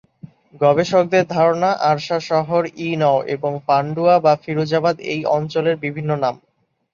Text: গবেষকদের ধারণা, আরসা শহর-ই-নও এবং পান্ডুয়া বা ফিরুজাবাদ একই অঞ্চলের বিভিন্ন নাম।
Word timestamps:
গবেষকদের 0.61 1.23
ধারণা, 1.27 1.69
আরসা 1.89 2.17
শহর-ই-নও 2.29 3.17
এবং 3.35 3.51
পান্ডুয়া 3.67 4.15
বা 4.25 4.33
ফিরুজাবাদ 4.43 4.95
একই 5.05 5.23
অঞ্চলের 5.35 5.75
বিভিন্ন 5.85 6.11
নাম। 6.23 6.35